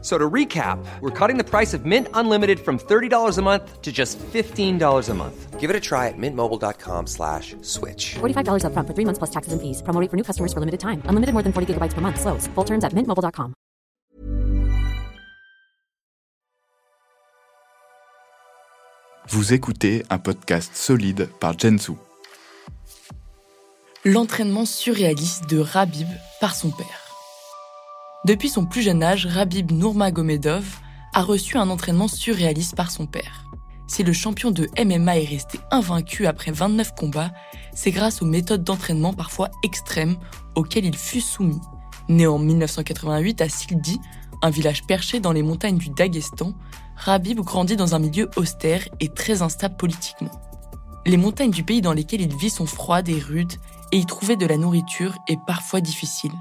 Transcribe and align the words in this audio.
So 0.00 0.16
to 0.16 0.30
recap, 0.30 0.78
we're 1.00 1.10
cutting 1.10 1.38
the 1.38 1.44
price 1.44 1.74
of 1.74 1.84
Mint 1.84 2.06
Unlimited 2.14 2.60
from 2.60 2.78
$30 2.78 3.36
a 3.36 3.42
month 3.42 3.82
to 3.82 3.90
just 3.90 4.16
$15 4.18 5.08
a 5.08 5.14
month. 5.14 5.58
Give 5.58 5.70
it 5.70 5.74
a 5.74 5.80
try 5.80 6.06
at 6.06 6.14
mintmobile.com 6.16 7.08
slash 7.08 7.56
switch. 7.62 8.14
$45 8.20 8.62
upfront 8.62 8.86
for 8.86 8.94
three 8.94 9.04
months 9.04 9.18
plus 9.18 9.30
taxes 9.30 9.52
and 9.52 9.60
fees. 9.60 9.82
Promo 9.82 10.00
rate 10.00 10.08
for 10.08 10.16
new 10.16 10.22
customers 10.22 10.52
for 10.52 10.60
limited 10.60 10.78
time. 10.78 11.02
Unlimited 11.06 11.32
more 11.34 11.42
than 11.42 11.52
40 11.52 11.74
gigabytes 11.74 11.94
per 11.94 12.00
month. 12.00 12.20
Slows. 12.20 12.46
Full 12.54 12.64
terms 12.64 12.84
at 12.84 12.92
mintmobile.com. 12.92 13.54
Vous 19.30 19.52
écoutez 19.52 20.04
un 20.08 20.18
podcast 20.18 20.74
solide 20.74 21.28
par 21.38 21.58
Jensu. 21.58 21.92
L'entraînement 24.04 24.64
surréaliste 24.64 25.50
de 25.50 25.58
Rabib 25.58 26.08
par 26.40 26.54
son 26.54 26.70
père. 26.70 27.07
Depuis 28.24 28.48
son 28.48 28.66
plus 28.66 28.82
jeune 28.82 29.02
âge, 29.02 29.26
Rabib 29.26 29.70
Nurmagomedov 29.70 30.64
a 31.14 31.22
reçu 31.22 31.56
un 31.56 31.70
entraînement 31.70 32.08
surréaliste 32.08 32.74
par 32.74 32.90
son 32.90 33.06
père. 33.06 33.44
Si 33.86 34.02
le 34.02 34.12
champion 34.12 34.50
de 34.50 34.68
MMA 34.76 35.18
est 35.18 35.24
resté 35.24 35.60
invaincu 35.70 36.26
après 36.26 36.50
29 36.50 36.94
combats, 36.94 37.32
c'est 37.74 37.92
grâce 37.92 38.20
aux 38.20 38.26
méthodes 38.26 38.64
d'entraînement 38.64 39.14
parfois 39.14 39.48
extrêmes 39.62 40.16
auxquelles 40.56 40.84
il 40.84 40.96
fut 40.96 41.20
soumis. 41.20 41.60
Né 42.08 42.26
en 42.26 42.38
1988 42.38 43.40
à 43.40 43.48
Sildi, 43.48 44.00
un 44.42 44.50
village 44.50 44.84
perché 44.84 45.20
dans 45.20 45.32
les 45.32 45.42
montagnes 45.42 45.78
du 45.78 45.88
Daghestan, 45.90 46.52
Rabib 46.96 47.40
grandit 47.40 47.76
dans 47.76 47.94
un 47.94 47.98
milieu 48.00 48.28
austère 48.36 48.82
et 49.00 49.08
très 49.08 49.42
instable 49.42 49.76
politiquement. 49.76 50.32
Les 51.06 51.16
montagnes 51.16 51.52
du 51.52 51.62
pays 51.62 51.80
dans 51.80 51.92
lesquelles 51.92 52.20
il 52.20 52.36
vit 52.36 52.50
sont 52.50 52.66
froides 52.66 53.08
et 53.08 53.20
rudes, 53.20 53.54
et 53.92 53.96
y 53.96 54.04
trouver 54.04 54.36
de 54.36 54.44
la 54.44 54.58
nourriture 54.58 55.14
est 55.28 55.38
parfois 55.46 55.80
difficile. 55.80 56.32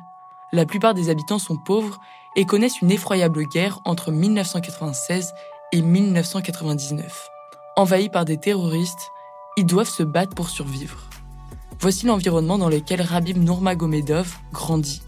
La 0.54 0.66
plupart 0.66 0.94
des 0.94 1.10
habitants 1.10 1.40
sont 1.40 1.58
pauvres 1.58 2.00
et 2.38 2.46
connaissent 2.46 2.82
une 2.82 2.92
effroyable 2.92 3.44
guerre 3.48 3.80
entre 3.84 4.12
1996 4.12 5.34
et 5.74 5.82
1999. 5.82 7.30
Envahis 7.76 8.10
par 8.10 8.24
des 8.24 8.38
terroristes, 8.38 9.12
ils 9.58 9.66
doivent 9.66 9.90
se 9.90 10.04
battre 10.04 10.36
pour 10.36 10.50
survivre. 10.50 11.10
Voici 11.80 12.06
l'environnement 12.06 12.58
dans 12.58 12.70
lequel 12.70 13.02
Rabib 13.02 13.38
Nurmagomedov 13.38 14.34
grandit. 14.54 15.02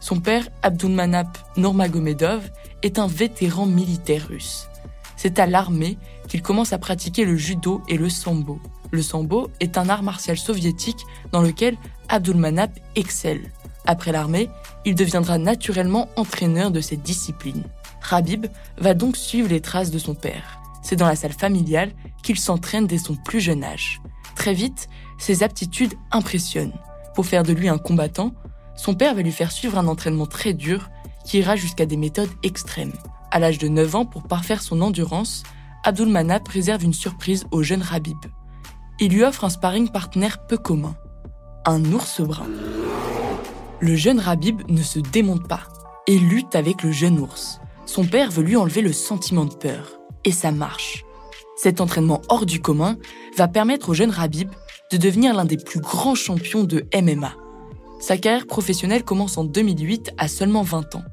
Son 0.00 0.18
père, 0.18 0.48
Abdulmanap 0.62 1.38
Nurmagomedov, 1.58 2.50
est 2.82 2.98
un 2.98 3.06
vétéran 3.06 3.66
militaire 3.66 4.28
russe. 4.28 4.68
C'est 5.16 5.38
à 5.38 5.46
l'armée 5.46 5.98
qu'il 6.26 6.40
commence 6.40 6.72
à 6.72 6.78
pratiquer 6.78 7.26
le 7.26 7.36
judo 7.36 7.82
et 7.86 7.98
le 7.98 8.08
sambo. 8.08 8.58
Le 8.90 9.02
sambo 9.02 9.50
est 9.60 9.76
un 9.76 9.90
art 9.90 10.02
martial 10.02 10.38
soviétique 10.38 11.04
dans 11.32 11.42
lequel 11.42 11.76
Abdulmanap 12.08 12.70
excelle. 12.96 13.52
Après 13.90 14.12
l'armée, 14.12 14.48
il 14.84 14.94
deviendra 14.94 15.36
naturellement 15.36 16.08
entraîneur 16.14 16.70
de 16.70 16.80
cette 16.80 17.02
discipline. 17.02 17.64
Rabib 18.00 18.46
va 18.78 18.94
donc 18.94 19.16
suivre 19.16 19.48
les 19.48 19.60
traces 19.60 19.90
de 19.90 19.98
son 19.98 20.14
père. 20.14 20.60
C'est 20.80 20.94
dans 20.94 21.08
la 21.08 21.16
salle 21.16 21.32
familiale 21.32 21.90
qu'il 22.22 22.38
s'entraîne 22.38 22.86
dès 22.86 22.98
son 22.98 23.16
plus 23.16 23.40
jeune 23.40 23.64
âge. 23.64 24.00
Très 24.36 24.54
vite, 24.54 24.88
ses 25.18 25.42
aptitudes 25.42 25.94
impressionnent. 26.12 26.78
Pour 27.16 27.26
faire 27.26 27.42
de 27.42 27.52
lui 27.52 27.68
un 27.68 27.78
combattant, 27.78 28.32
son 28.76 28.94
père 28.94 29.16
va 29.16 29.22
lui 29.22 29.32
faire 29.32 29.50
suivre 29.50 29.76
un 29.76 29.88
entraînement 29.88 30.26
très 30.26 30.54
dur 30.54 30.88
qui 31.24 31.38
ira 31.38 31.56
jusqu'à 31.56 31.84
des 31.84 31.96
méthodes 31.96 32.30
extrêmes. 32.44 32.92
À 33.32 33.40
l'âge 33.40 33.58
de 33.58 33.66
9 33.66 33.96
ans, 33.96 34.04
pour 34.04 34.22
parfaire 34.22 34.62
son 34.62 34.82
endurance, 34.82 35.42
Abdul 35.82 36.10
Manap 36.10 36.46
réserve 36.46 36.84
une 36.84 36.94
surprise 36.94 37.44
au 37.50 37.64
jeune 37.64 37.82
Rabib. 37.82 38.24
Il 39.00 39.10
lui 39.10 39.24
offre 39.24 39.42
un 39.42 39.50
sparring 39.50 39.88
partenaire 39.88 40.46
peu 40.46 40.58
commun, 40.58 40.94
un 41.66 41.84
ours 41.86 42.20
brun. 42.20 42.46
Le 43.82 43.96
jeune 43.96 44.20
Rabib 44.20 44.60
ne 44.68 44.82
se 44.82 44.98
démonte 44.98 45.48
pas 45.48 45.62
et 46.06 46.18
lutte 46.18 46.54
avec 46.54 46.82
le 46.82 46.92
jeune 46.92 47.18
ours. 47.18 47.60
Son 47.86 48.04
père 48.04 48.30
veut 48.30 48.42
lui 48.42 48.56
enlever 48.56 48.82
le 48.82 48.92
sentiment 48.92 49.46
de 49.46 49.54
peur. 49.54 49.98
Et 50.24 50.32
ça 50.32 50.52
marche. 50.52 51.02
Cet 51.56 51.80
entraînement 51.80 52.20
hors 52.28 52.44
du 52.44 52.60
commun 52.60 52.98
va 53.38 53.48
permettre 53.48 53.88
au 53.88 53.94
jeune 53.94 54.10
Rabib 54.10 54.50
de 54.92 54.98
devenir 54.98 55.34
l'un 55.34 55.46
des 55.46 55.56
plus 55.56 55.80
grands 55.80 56.14
champions 56.14 56.64
de 56.64 56.86
MMA. 56.94 57.32
Sa 58.00 58.18
carrière 58.18 58.46
professionnelle 58.46 59.02
commence 59.02 59.38
en 59.38 59.44
2008 59.44 60.12
à 60.18 60.28
seulement 60.28 60.62
20 60.62 60.96
ans. 60.96 61.04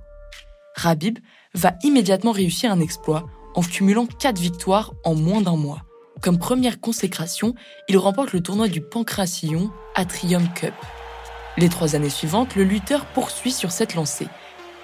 Rabib 0.75 1.19
va 1.53 1.73
immédiatement 1.83 2.33
réussir 2.33 2.69
un 2.69 2.81
exploit 2.81 3.27
en 3.55 3.61
cumulant 3.61 4.07
4 4.07 4.39
victoires 4.39 4.91
en 5.05 5.15
moins 5.15 5.41
d'un 5.41 5.55
mois. 5.55 5.83
Comme 6.21 6.37
première 6.37 6.81
consécration, 6.81 7.55
il 7.87 7.97
remporte 7.97 8.33
le 8.33 8.41
tournoi 8.41 8.67
du 8.67 8.81
Pancration 8.81 9.71
Atrium 9.95 10.47
Cup. 10.53 10.73
Les 11.59 11.69
trois 11.69 11.95
années 11.95 12.11
suivantes, 12.11 12.55
le 12.55 12.63
lutteur 12.63 13.07
poursuit 13.07 13.51
sur 13.51 13.71
cette 13.71 13.95
lancée. 13.95 14.27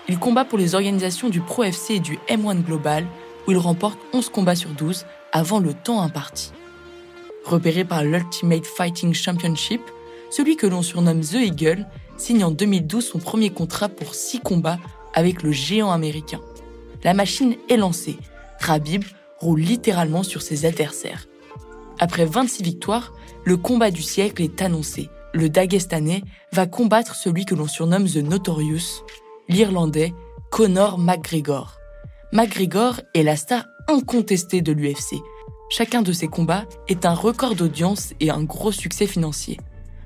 Il 0.10 0.18
combat 0.18 0.44
pour 0.44 0.58
les 0.58 0.74
organisations 0.74 1.30
du 1.30 1.40
Pro 1.40 1.64
FC 1.64 1.96
et 1.96 2.00
du 2.00 2.18
M1 2.28 2.64
Global, 2.64 3.06
où 3.48 3.52
il 3.52 3.58
remporte 3.60 4.00
11 4.12 4.30
combats 4.30 4.56
sur 4.56 4.72
12 4.72 5.06
avant 5.32 5.60
le 5.60 5.76
temps 5.76 6.02
imparti. 6.02 6.52
Repéré 7.46 7.86
par 7.86 8.04
l'Ultimate 8.04 8.66
Fighting 8.66 9.14
Championship, 9.14 9.82
celui 10.32 10.56
que 10.56 10.66
l'on 10.66 10.82
surnomme 10.82 11.22
The 11.22 11.36
Eagle 11.36 11.86
signe 12.18 12.44
en 12.44 12.50
2012 12.50 13.06
son 13.06 13.20
premier 13.20 13.52
contrat 13.52 13.90
pour 13.90 14.16
6 14.16 14.40
combats 14.40 14.80
avec 15.14 15.44
le 15.44 15.52
géant 15.52 15.92
américain. 15.92 16.42
La 17.04 17.14
machine 17.14 17.56
est 17.70 17.78
lancée. 17.78 18.18
Rabib 18.60 19.04
roule 19.38 19.60
littéralement 19.60 20.24
sur 20.24 20.42
ses 20.42 20.66
adversaires. 20.66 21.28
Après 22.00 22.26
26 22.26 22.64
victoires, 22.64 23.14
le 23.44 23.58
combat 23.58 23.92
du 23.92 24.02
siècle 24.02 24.42
est 24.42 24.62
annoncé 24.64 25.10
le 25.34 25.50
Dagestanais 25.50 26.24
va 26.52 26.68
combattre 26.68 27.16
celui 27.16 27.46
que 27.46 27.56
l'on 27.56 27.68
surnomme 27.68 28.08
The 28.08 28.18
Notorious, 28.18 29.04
l'Irlandais 29.50 30.14
Conor 30.52 31.00
McGregor. 31.00 31.78
McGregor 32.32 33.02
est 33.14 33.24
la 33.24 33.36
star 33.36 33.66
incontestée 33.88 34.62
de 34.62 34.72
l'UFC. 34.72 35.16
Chacun 35.70 36.04
de 36.04 36.12
ses 36.12 36.28
combats 36.28 36.66
est 36.88 37.06
un 37.06 37.14
record 37.14 37.56
d'audience 37.56 38.14
et 38.20 38.30
un 38.30 38.44
gros 38.44 38.72
succès 38.72 39.08
financier. 39.08 39.58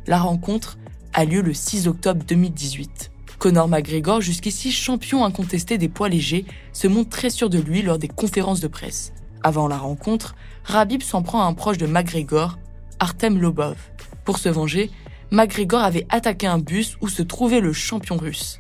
La 0.08 0.18
rencontre 0.18 0.78
a 1.14 1.26
lieu 1.26 1.42
le 1.42 1.54
6 1.54 1.88
octobre 1.88 2.24
2018. 2.26 3.12
Conor 3.38 3.68
McGregor, 3.68 4.22
jusqu'ici 4.22 4.72
champion 4.72 5.26
incontesté 5.26 5.78
des 5.78 5.90
poids 5.90 6.10
légers, 6.10 6.46
se 6.72 6.88
montre 6.88 7.10
très 7.10 7.30
sûr 7.30 7.50
de 7.50 7.60
lui 7.60 7.82
lors 7.82 7.98
des 7.98 8.08
conférences 8.08 8.62
de 8.62 8.68
presse. 8.68 9.14
Avant 9.44 9.68
la 9.68 9.78
rencontre, 9.78 10.36
Rabib 10.64 11.04
s'en 11.04 11.22
prend 11.22 11.42
à 11.42 11.46
un 11.46 11.54
proche 11.54 11.78
de 11.78 11.86
McGregor, 11.86 12.58
Artem 13.00 13.40
Lobov. 13.40 13.78
Pour 14.26 14.40
se 14.40 14.50
venger, 14.50 14.90
McGregor 15.30 15.82
avait 15.82 16.08
attaqué 16.10 16.48
un 16.48 16.58
bus 16.58 16.98
où 17.02 17.10
se 17.10 17.22
trouvait 17.22 17.60
le 17.60 17.74
champion 17.74 18.16
russe. 18.16 18.60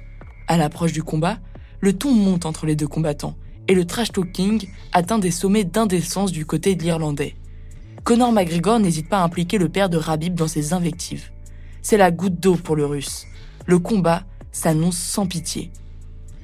À 0.50 0.58
l'approche 0.58 0.92
du 0.92 1.02
combat, 1.02 1.38
le 1.80 1.94
ton 1.94 2.12
monte 2.14 2.46
entre 2.46 2.66
les 2.66 2.76
deux 2.76 2.90
combattants 2.90 3.38
et 3.70 3.74
le 3.74 3.86
trash 3.86 4.12
talking 4.12 4.68
atteint 4.92 5.18
des 5.18 5.32
sommets 5.32 5.64
d'indécence 5.64 6.34
du 6.34 6.46
côté 6.46 6.76
de 6.76 6.84
l'Irlandais. 6.84 7.36
Conor 8.04 8.34
McGregor 8.34 8.80
n'hésite 8.80 9.08
pas 9.08 9.20
à 9.20 9.24
impliquer 9.24 9.58
le 9.58 9.70
père 9.70 9.90
de 9.90 9.98
Rabib 9.98 10.36
dans 10.36 10.50
ses 10.50 10.74
invectives. 10.74 11.32
C'est 11.82 11.98
la 11.98 12.12
goutte 12.12 12.40
d'eau 12.40 12.56
pour 12.56 12.76
le 12.76 12.86
russe. 12.86 13.26
Le 13.66 13.80
combat 13.80 14.24
s'annonce 14.52 14.98
sans 14.98 15.26
pitié. 15.26 15.72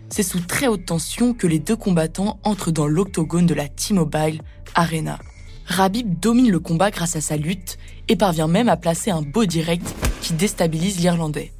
C'est 0.07 0.23
sous 0.23 0.39
très 0.39 0.67
haute 0.67 0.85
tension 0.85 1.33
que 1.33 1.47
les 1.47 1.59
deux 1.59 1.75
combattants 1.75 2.39
entrent 2.43 2.71
dans 2.71 2.87
l'octogone 2.87 3.45
de 3.45 3.53
la 3.53 3.67
T-Mobile 3.67 4.41
Arena. 4.73 5.19
Rabib 5.65 6.19
domine 6.19 6.51
le 6.51 6.59
combat 6.59 6.91
grâce 6.91 7.15
à 7.17 7.21
sa 7.21 7.35
lutte 7.35 7.77
et 8.07 8.15
parvient 8.15 8.47
même 8.47 8.69
à 8.69 8.77
placer 8.77 9.11
un 9.11 9.21
beau 9.21 9.45
direct 9.45 9.93
qui 10.23 10.33
déstabilise 10.33 10.99
l'Irlandais. 10.99 11.51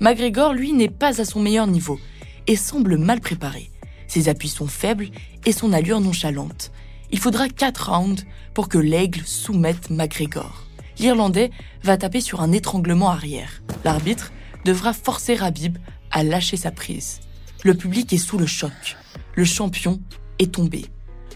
McGregor, 0.00 0.54
lui, 0.54 0.72
n'est 0.72 0.88
pas 0.88 1.20
à 1.20 1.24
son 1.24 1.40
meilleur 1.40 1.66
niveau 1.66 1.98
et 2.46 2.56
semble 2.56 2.96
mal 2.96 3.20
préparé. 3.20 3.70
Ses 4.06 4.28
appuis 4.28 4.48
sont 4.48 4.68
faibles 4.68 5.08
et 5.44 5.52
son 5.52 5.72
allure 5.72 6.00
nonchalante. 6.00 6.70
Il 7.10 7.18
faudra 7.18 7.48
4 7.48 7.90
rounds 7.90 8.24
pour 8.54 8.68
que 8.68 8.78
l'aigle 8.78 9.22
soumette 9.24 9.90
McGregor. 9.90 10.64
L'Irlandais 10.98 11.50
va 11.82 11.96
taper 11.96 12.20
sur 12.20 12.40
un 12.40 12.52
étranglement 12.52 13.10
arrière. 13.10 13.62
L'arbitre 13.84 14.32
devra 14.64 14.92
forcer 14.92 15.34
Rabib 15.34 15.78
à 16.12 16.22
lâcher 16.22 16.56
sa 16.56 16.70
prise. 16.70 17.20
Le 17.64 17.74
public 17.74 18.12
est 18.12 18.18
sous 18.18 18.38
le 18.38 18.46
choc. 18.46 18.96
Le 19.34 19.44
champion 19.44 20.00
est 20.38 20.54
tombé. 20.54 20.86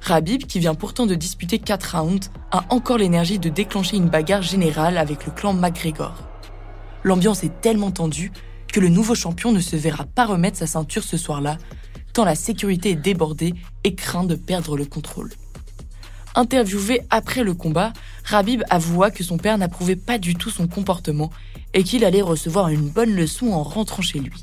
Rabib, 0.01 0.45
qui 0.45 0.61
vient 0.61 0.77
pourtant 0.77 1.07
de 1.07 1.17
disputer 1.17 1.59
4 1.59 1.97
rounds, 1.97 2.31
a 2.53 2.65
encore 2.69 2.99
l'énergie 2.99 3.41
de 3.41 3.49
déclencher 3.49 3.97
une 3.97 4.09
bagarre 4.09 4.43
générale 4.43 4.97
avec 4.97 5.27
le 5.27 5.33
clan 5.33 5.55
McGregor. 5.55 6.28
L'ambiance 7.05 7.45
est 7.45 7.61
tellement 7.61 7.91
tendue 7.91 8.33
que 8.73 8.81
le 8.81 8.89
nouveau 8.89 9.15
champion 9.15 9.53
ne 9.53 9.61
se 9.61 9.77
verra 9.77 10.05
pas 10.05 10.27
remettre 10.27 10.59
sa 10.59 10.67
ceinture 10.67 11.05
ce 11.05 11.17
soir-là, 11.17 11.59
tant 12.13 12.25
la 12.25 12.35
sécurité 12.35 12.91
est 12.91 12.97
débordée 12.97 13.55
et 13.85 13.95
craint 13.95 14.25
de 14.25 14.35
perdre 14.35 14.77
le 14.77 14.85
contrôle. 14.85 15.33
Interviewé 16.35 17.03
après 17.11 17.43
le 17.43 17.55
combat, 17.55 17.93
Rabib 18.25 18.63
avoua 18.71 19.11
que 19.11 19.25
son 19.25 19.39
père 19.39 19.59
n'approuvait 19.59 19.97
pas 19.97 20.19
du 20.19 20.35
tout 20.35 20.51
son 20.51 20.69
comportement 20.69 21.31
et 21.75 21.83
qu'il 21.83 22.05
allait 22.05 22.23
recevoir 22.23 22.69
une 22.69 22.89
bonne 22.89 23.15
leçon 23.15 23.53
en 23.53 23.63
rentrant 23.63 24.03
chez 24.03 24.21
lui. 24.21 24.41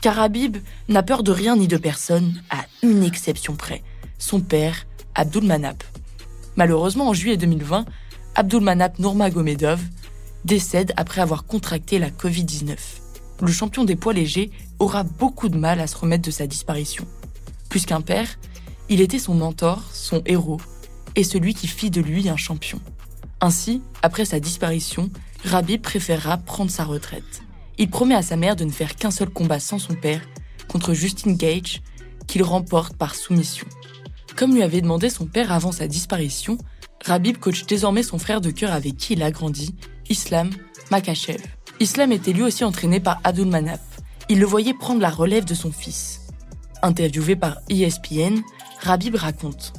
Car 0.00 0.20
Habib 0.20 0.58
n'a 0.88 1.02
peur 1.02 1.22
de 1.22 1.32
rien 1.32 1.56
ni 1.56 1.66
de 1.66 1.76
personne, 1.76 2.40
à 2.50 2.64
une 2.82 3.02
exception 3.02 3.56
près, 3.56 3.82
son 4.18 4.40
père, 4.40 4.86
Abdulmanap. 5.14 5.82
Malheureusement, 6.56 7.08
en 7.08 7.14
juillet 7.14 7.36
2020, 7.36 7.84
Abdulmanap 8.36 8.98
Nurmagomedov 9.00 9.80
décède 10.44 10.92
après 10.96 11.20
avoir 11.20 11.44
contracté 11.44 11.98
la 11.98 12.10
Covid-19. 12.10 12.76
Le 13.40 13.52
champion 13.52 13.84
des 13.84 13.96
poids 13.96 14.12
légers 14.12 14.50
aura 14.78 15.02
beaucoup 15.02 15.48
de 15.48 15.56
mal 15.56 15.80
à 15.80 15.86
se 15.86 15.96
remettre 15.96 16.24
de 16.24 16.30
sa 16.30 16.46
disparition. 16.46 17.06
Plus 17.68 17.86
qu'un 17.86 18.00
père, 18.00 18.28
il 18.88 19.00
était 19.00 19.18
son 19.18 19.34
mentor, 19.34 19.82
son 19.92 20.22
héros, 20.26 20.60
et 21.14 21.24
celui 21.24 21.54
qui 21.54 21.66
fit 21.66 21.90
de 21.90 22.00
lui 22.00 22.28
un 22.28 22.36
champion. 22.36 22.80
Ainsi, 23.40 23.82
après 24.02 24.24
sa 24.24 24.40
disparition, 24.40 25.10
Rabib 25.44 25.82
préférera 25.82 26.38
prendre 26.38 26.70
sa 26.70 26.84
retraite. 26.84 27.42
Il 27.78 27.90
promet 27.90 28.14
à 28.14 28.22
sa 28.22 28.36
mère 28.36 28.56
de 28.56 28.64
ne 28.64 28.70
faire 28.70 28.96
qu'un 28.96 29.10
seul 29.10 29.30
combat 29.30 29.60
sans 29.60 29.78
son 29.78 29.94
père, 29.94 30.22
contre 30.66 30.94
Justin 30.94 31.34
Gage, 31.34 31.82
qu'il 32.26 32.42
remporte 32.42 32.96
par 32.96 33.14
soumission. 33.14 33.66
Comme 34.36 34.54
lui 34.54 34.62
avait 34.62 34.80
demandé 34.80 35.10
son 35.10 35.26
père 35.26 35.52
avant 35.52 35.72
sa 35.72 35.86
disparition, 35.86 36.58
Rabib 37.04 37.38
coach 37.38 37.66
désormais 37.66 38.02
son 38.02 38.18
frère 38.18 38.40
de 38.40 38.50
cœur 38.50 38.72
avec 38.72 38.96
qui 38.96 39.12
il 39.12 39.22
a 39.22 39.30
grandi, 39.30 39.74
Islam 40.10 40.50
Makachev. 40.90 41.42
Islam 41.80 42.12
était 42.12 42.32
lui 42.32 42.42
aussi 42.42 42.64
entraîné 42.64 42.98
par 42.98 43.20
Abdul 43.24 43.46
Manap. 43.46 43.80
Il 44.30 44.40
le 44.40 44.46
voyait 44.46 44.74
prendre 44.74 45.00
la 45.00 45.10
relève 45.10 45.44
de 45.44 45.54
son 45.54 45.70
fils. 45.70 46.22
Interviewé 46.82 47.36
par 47.36 47.58
ESPN, 47.68 48.40
Rabib 48.80 49.16
raconte 49.16 49.72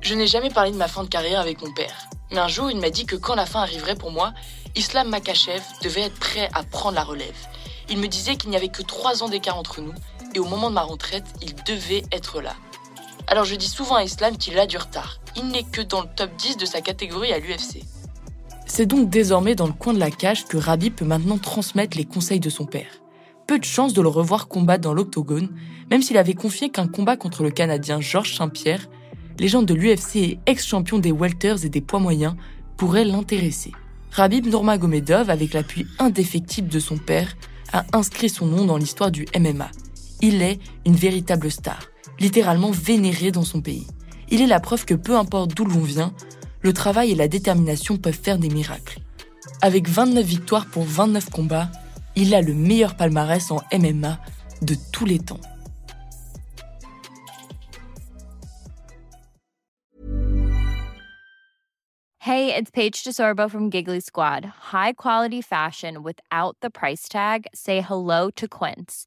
Je 0.00 0.14
n'ai 0.14 0.26
jamais 0.26 0.50
parlé 0.50 0.70
de 0.70 0.76
ma 0.76 0.88
fin 0.88 1.04
de 1.04 1.08
carrière 1.08 1.40
avec 1.40 1.60
mon 1.62 1.72
père. 1.72 2.08
Mais 2.30 2.38
un 2.38 2.48
jour, 2.48 2.70
il 2.70 2.78
m'a 2.78 2.90
dit 2.90 3.04
que 3.04 3.16
quand 3.16 3.34
la 3.34 3.46
fin 3.46 3.60
arriverait 3.60 3.94
pour 3.94 4.10
moi, 4.10 4.32
Islam 4.74 5.08
Makachev 5.08 5.62
devait 5.82 6.02
être 6.02 6.18
prêt 6.18 6.48
à 6.54 6.62
prendre 6.62 6.94
la 6.94 7.04
relève. 7.04 7.36
Il 7.90 7.98
me 7.98 8.06
disait 8.06 8.36
qu'il 8.36 8.50
n'y 8.50 8.56
avait 8.56 8.68
que 8.68 8.82
trois 8.82 9.22
ans 9.22 9.28
d'écart 9.28 9.58
entre 9.58 9.80
nous, 9.80 9.94
et 10.34 10.38
au 10.38 10.44
moment 10.44 10.70
de 10.70 10.74
ma 10.74 10.82
retraite, 10.82 11.24
il 11.42 11.54
devait 11.64 12.04
être 12.12 12.40
là. 12.40 12.54
Alors 13.26 13.44
je 13.44 13.54
dis 13.54 13.68
souvent 13.68 13.96
à 13.96 14.04
Islam 14.04 14.38
qu'il 14.38 14.58
a 14.58 14.66
du 14.66 14.78
retard. 14.78 15.20
Il 15.36 15.48
n'est 15.48 15.62
que 15.62 15.82
dans 15.82 16.02
le 16.02 16.08
top 16.16 16.34
10 16.36 16.56
de 16.56 16.66
sa 16.66 16.80
catégorie 16.80 17.32
à 17.32 17.38
l'UFC. 17.38 17.82
C'est 18.78 18.86
donc 18.86 19.10
désormais 19.10 19.56
dans 19.56 19.66
le 19.66 19.72
coin 19.72 19.92
de 19.92 19.98
la 19.98 20.12
cage 20.12 20.44
que 20.44 20.56
Rabi 20.56 20.90
peut 20.90 21.04
maintenant 21.04 21.36
transmettre 21.36 21.96
les 21.96 22.04
conseils 22.04 22.38
de 22.38 22.48
son 22.48 22.64
père. 22.64 23.02
Peu 23.48 23.58
de 23.58 23.64
chance 23.64 23.92
de 23.92 24.00
le 24.00 24.06
revoir 24.06 24.46
combattre 24.46 24.82
dans 24.82 24.94
l'octogone, 24.94 25.48
même 25.90 26.00
s'il 26.00 26.16
avait 26.16 26.34
confié 26.34 26.70
qu'un 26.70 26.86
combat 26.86 27.16
contre 27.16 27.42
le 27.42 27.50
Canadien 27.50 28.00
Georges 28.00 28.36
Saint-Pierre, 28.36 28.88
légende 29.36 29.66
de 29.66 29.74
l'UFC 29.74 30.16
et 30.18 30.38
ex-champion 30.46 31.00
des 31.00 31.10
welters 31.10 31.64
et 31.64 31.68
des 31.68 31.80
poids 31.80 31.98
moyens, 31.98 32.36
pourrait 32.76 33.04
l'intéresser. 33.04 33.72
Rabib 34.12 34.46
Nurmagomedov, 34.46 35.28
avec 35.28 35.54
l'appui 35.54 35.84
indéfectible 35.98 36.68
de 36.68 36.78
son 36.78 36.98
père, 36.98 37.36
a 37.72 37.84
inscrit 37.92 38.28
son 38.28 38.46
nom 38.46 38.64
dans 38.64 38.76
l'histoire 38.76 39.10
du 39.10 39.26
MMA. 39.36 39.72
Il 40.20 40.40
est 40.40 40.60
une 40.86 40.94
véritable 40.94 41.50
star, 41.50 41.80
littéralement 42.20 42.70
vénéré 42.70 43.32
dans 43.32 43.42
son 43.42 43.60
pays. 43.60 43.88
Il 44.30 44.40
est 44.40 44.46
la 44.46 44.60
preuve 44.60 44.84
que 44.84 44.94
peu 44.94 45.16
importe 45.16 45.52
d'où 45.52 45.64
l'on 45.64 45.80
vient, 45.80 46.12
le 46.62 46.72
travail 46.72 47.12
et 47.12 47.14
la 47.14 47.28
détermination 47.28 47.96
peuvent 47.96 48.18
faire 48.20 48.38
des 48.38 48.50
miracles. 48.50 49.00
Avec 49.62 49.88
29 49.88 50.24
victoires 50.24 50.66
pour 50.66 50.84
29 50.84 51.30
combats, 51.30 51.70
il 52.16 52.34
a 52.34 52.42
le 52.42 52.54
meilleur 52.54 52.96
palmarès 52.96 53.50
en 53.50 53.60
MMA 53.72 54.18
de 54.62 54.76
tous 54.92 55.04
les 55.04 55.18
temps. 55.18 55.40
Hey, 62.20 62.54
it's 62.54 62.70
Paige 62.70 63.04
DeSorbo 63.04 63.48
from 63.48 63.70
Giggly 63.70 64.00
Squad. 64.00 64.44
High 64.72 64.92
quality 64.92 65.40
fashion 65.40 66.02
without 66.02 66.56
the 66.60 66.68
price 66.68 67.08
tag. 67.08 67.46
Say 67.54 67.80
hello 67.80 68.30
to 68.36 68.46
Quince. 68.46 69.06